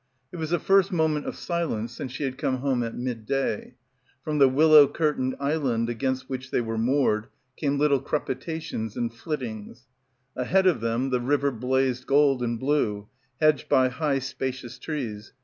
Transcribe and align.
It 0.31 0.37
was 0.37 0.49
the 0.49 0.57
first 0.57 0.91
moment 0.91 1.27
of 1.27 1.35
silence 1.35 1.91
since 1.91 2.11
she 2.11 2.23
had 2.23 2.39
come 2.39 2.55
home 2.57 2.81
at 2.81 2.97
midday. 2.97 3.75
From 4.23 4.39
the 4.39 4.49
willow 4.49 4.87
curtained 4.87 5.35
island 5.39 5.89
against 5.89 6.27
which 6.27 6.49
they 6.49 6.59
were 6.59 6.79
moored 6.79 7.27
came 7.55 7.77
little 7.77 8.01
crepitations 8.01 8.95
and 8.97 9.11
Sittings. 9.13 9.85
Ahead 10.35 10.65
of 10.65 10.81
them 10.81 11.11
the 11.11 11.21
river 11.21 11.51
blazed 11.51 12.07
gold 12.07 12.41
and 12.41 12.59
blue, 12.59 13.09
hedged 13.39 13.69
by 13.69 13.89
high 13.89 14.17
spacious 14.17 14.79
trees. 14.79 15.33